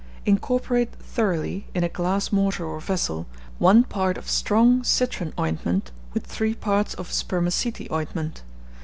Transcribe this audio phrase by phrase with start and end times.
[0.25, 3.27] Incorporate thoroughly, in a glass mortar or vessel,
[3.59, 8.41] one part of strong citron ointment with three parts of spermaceti ointment.